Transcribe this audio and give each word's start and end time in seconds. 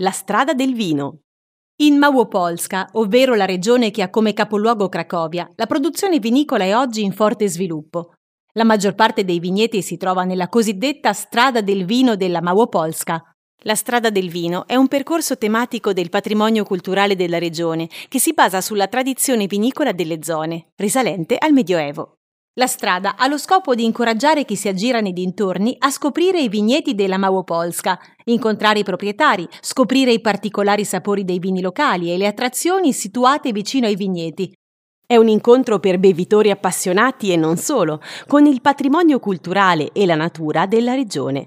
La 0.00 0.12
strada 0.12 0.54
del 0.54 0.74
vino. 0.74 1.22
In 1.80 1.98
Małopolska, 1.98 2.90
ovvero 2.92 3.34
la 3.34 3.46
regione 3.46 3.90
che 3.90 4.02
ha 4.02 4.10
come 4.10 4.32
capoluogo 4.32 4.88
Cracovia, 4.88 5.50
la 5.56 5.66
produzione 5.66 6.20
vinicola 6.20 6.62
è 6.62 6.76
oggi 6.76 7.02
in 7.02 7.10
forte 7.10 7.48
sviluppo. 7.48 8.12
La 8.52 8.62
maggior 8.62 8.94
parte 8.94 9.24
dei 9.24 9.40
vigneti 9.40 9.82
si 9.82 9.96
trova 9.96 10.22
nella 10.22 10.48
cosiddetta 10.48 11.12
strada 11.12 11.62
del 11.62 11.84
vino 11.84 12.14
della 12.14 12.40
Małopolska. 12.40 13.20
La 13.64 13.74
strada 13.74 14.10
del 14.10 14.30
vino 14.30 14.68
è 14.68 14.76
un 14.76 14.86
percorso 14.86 15.36
tematico 15.36 15.92
del 15.92 16.10
patrimonio 16.10 16.62
culturale 16.62 17.16
della 17.16 17.40
regione 17.40 17.88
che 18.06 18.20
si 18.20 18.32
basa 18.34 18.60
sulla 18.60 18.86
tradizione 18.86 19.46
vinicola 19.46 19.90
delle 19.90 20.22
zone, 20.22 20.68
risalente 20.76 21.36
al 21.36 21.52
Medioevo. 21.52 22.17
La 22.58 22.66
strada 22.66 23.14
ha 23.16 23.28
lo 23.28 23.38
scopo 23.38 23.76
di 23.76 23.84
incoraggiare 23.84 24.44
chi 24.44 24.56
si 24.56 24.66
aggira 24.66 24.98
nei 24.98 25.12
dintorni 25.12 25.76
a 25.78 25.90
scoprire 25.90 26.40
i 26.40 26.48
vigneti 26.48 26.96
della 26.96 27.16
Małopolska, 27.16 27.96
incontrare 28.24 28.80
i 28.80 28.82
proprietari, 28.82 29.48
scoprire 29.60 30.10
i 30.10 30.20
particolari 30.20 30.84
sapori 30.84 31.24
dei 31.24 31.38
vini 31.38 31.60
locali 31.60 32.12
e 32.12 32.16
le 32.16 32.26
attrazioni 32.26 32.92
situate 32.92 33.52
vicino 33.52 33.86
ai 33.86 33.94
vigneti. 33.94 34.52
È 35.06 35.14
un 35.14 35.28
incontro 35.28 35.78
per 35.78 36.00
bevitori 36.00 36.50
appassionati 36.50 37.30
e 37.30 37.36
non 37.36 37.56
solo, 37.56 38.00
con 38.26 38.44
il 38.44 38.60
patrimonio 38.60 39.20
culturale 39.20 39.92
e 39.92 40.04
la 40.04 40.16
natura 40.16 40.66
della 40.66 40.94
regione. 40.94 41.46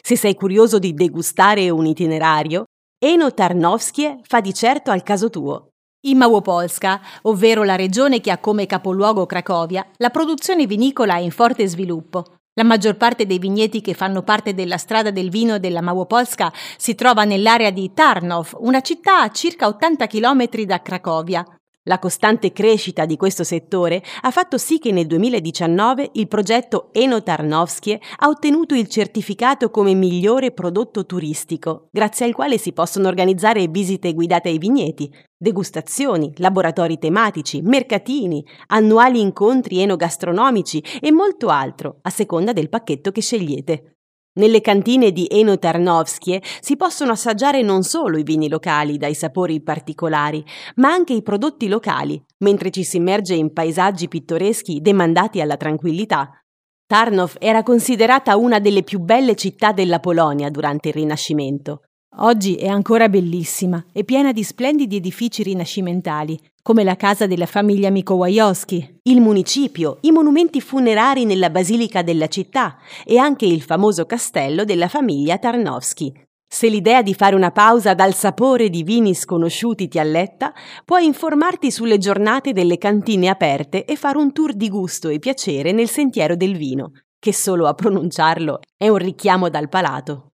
Se 0.00 0.16
sei 0.16 0.34
curioso 0.34 0.78
di 0.78 0.94
degustare 0.94 1.68
un 1.68 1.84
itinerario, 1.84 2.64
Eno 2.98 3.34
Tarnowskie 3.34 4.20
fa 4.22 4.40
di 4.40 4.54
certo 4.54 4.90
al 4.90 5.02
caso 5.02 5.28
tuo. 5.28 5.72
In 6.06 6.18
Małopolska, 6.18 7.00
ovvero 7.22 7.64
la 7.64 7.74
regione 7.74 8.20
che 8.20 8.30
ha 8.30 8.38
come 8.38 8.66
capoluogo 8.66 9.26
Cracovia, 9.26 9.84
la 9.96 10.10
produzione 10.10 10.64
vinicola 10.64 11.16
è 11.16 11.18
in 11.18 11.32
forte 11.32 11.66
sviluppo. 11.66 12.36
La 12.54 12.62
maggior 12.62 12.96
parte 12.96 13.26
dei 13.26 13.40
vigneti 13.40 13.80
che 13.80 13.92
fanno 13.92 14.22
parte 14.22 14.54
della 14.54 14.76
strada 14.76 15.10
del 15.10 15.30
vino 15.30 15.58
della 15.58 15.80
Małopolska 15.80 16.52
si 16.76 16.94
trova 16.94 17.24
nell'area 17.24 17.70
di 17.70 17.92
Tarnów, 17.92 18.54
una 18.60 18.82
città 18.82 19.22
a 19.22 19.30
circa 19.32 19.66
80 19.66 20.06
km 20.06 20.48
da 20.64 20.80
Cracovia. 20.80 21.44
La 21.88 22.00
costante 22.00 22.50
crescita 22.50 23.06
di 23.06 23.16
questo 23.16 23.44
settore 23.44 24.02
ha 24.22 24.32
fatto 24.32 24.58
sì 24.58 24.80
che 24.80 24.90
nel 24.90 25.06
2019 25.06 26.10
il 26.14 26.26
progetto 26.26 26.88
Eno 26.90 27.22
Tarnowskie 27.22 28.00
ha 28.18 28.26
ottenuto 28.26 28.74
il 28.74 28.88
certificato 28.88 29.70
come 29.70 29.94
migliore 29.94 30.50
prodotto 30.50 31.06
turistico, 31.06 31.86
grazie 31.92 32.26
al 32.26 32.34
quale 32.34 32.58
si 32.58 32.72
possono 32.72 33.06
organizzare 33.06 33.68
visite 33.68 34.14
guidate 34.14 34.48
ai 34.48 34.58
vigneti, 34.58 35.08
degustazioni, 35.36 36.32
laboratori 36.38 36.98
tematici, 36.98 37.62
mercatini, 37.62 38.44
annuali 38.66 39.20
incontri 39.20 39.80
enogastronomici 39.80 40.82
e 41.00 41.12
molto 41.12 41.50
altro, 41.50 41.98
a 42.02 42.10
seconda 42.10 42.52
del 42.52 42.68
pacchetto 42.68 43.12
che 43.12 43.20
scegliete. 43.20 43.95
Nelle 44.36 44.60
cantine 44.60 45.12
di 45.12 45.26
Eno 45.30 45.58
Tarnowskie 45.58 46.42
si 46.60 46.76
possono 46.76 47.12
assaggiare 47.12 47.62
non 47.62 47.82
solo 47.82 48.18
i 48.18 48.22
vini 48.22 48.50
locali 48.50 48.98
dai 48.98 49.14
sapori 49.14 49.62
particolari, 49.62 50.44
ma 50.76 50.90
anche 50.90 51.14
i 51.14 51.22
prodotti 51.22 51.68
locali, 51.68 52.22
mentre 52.38 52.70
ci 52.70 52.84
si 52.84 52.98
immerge 52.98 53.34
in 53.34 53.54
paesaggi 53.54 54.08
pittoreschi 54.08 54.82
demandati 54.82 55.40
alla 55.40 55.56
tranquillità. 55.56 56.38
Tarnów 56.86 57.36
era 57.38 57.62
considerata 57.62 58.36
una 58.36 58.58
delle 58.58 58.82
più 58.82 59.00
belle 59.00 59.36
città 59.36 59.72
della 59.72 60.00
Polonia 60.00 60.50
durante 60.50 60.88
il 60.88 60.94
Rinascimento. 60.94 61.80
Oggi 62.20 62.54
è 62.54 62.66
ancora 62.66 63.10
bellissima 63.10 63.84
e 63.92 64.02
piena 64.02 64.32
di 64.32 64.42
splendidi 64.42 64.96
edifici 64.96 65.42
rinascimentali, 65.42 66.40
come 66.62 66.82
la 66.82 66.96
casa 66.96 67.26
della 67.26 67.44
famiglia 67.44 67.90
Mikołajowski, 67.90 69.00
il 69.02 69.20
municipio, 69.20 69.98
i 70.00 70.12
monumenti 70.12 70.62
funerari 70.62 71.26
nella 71.26 71.50
basilica 71.50 72.00
della 72.00 72.28
città 72.28 72.78
e 73.04 73.18
anche 73.18 73.44
il 73.44 73.60
famoso 73.60 74.06
castello 74.06 74.64
della 74.64 74.88
famiglia 74.88 75.36
Tarnowski. 75.36 76.10
Se 76.48 76.68
l'idea 76.68 77.02
di 77.02 77.12
fare 77.12 77.34
una 77.34 77.50
pausa 77.50 77.92
dal 77.92 78.14
sapore 78.14 78.70
di 78.70 78.82
vini 78.82 79.14
sconosciuti 79.14 79.86
ti 79.86 79.98
alletta, 79.98 80.54
puoi 80.86 81.04
informarti 81.04 81.70
sulle 81.70 81.98
giornate 81.98 82.54
delle 82.54 82.78
cantine 82.78 83.28
aperte 83.28 83.84
e 83.84 83.94
fare 83.94 84.16
un 84.16 84.32
tour 84.32 84.54
di 84.54 84.70
gusto 84.70 85.10
e 85.10 85.18
piacere 85.18 85.72
nel 85.72 85.90
sentiero 85.90 86.34
del 86.34 86.56
vino, 86.56 86.92
che 87.18 87.34
solo 87.34 87.66
a 87.66 87.74
pronunciarlo 87.74 88.60
è 88.74 88.88
un 88.88 88.96
richiamo 88.96 89.50
dal 89.50 89.68
palato. 89.68 90.30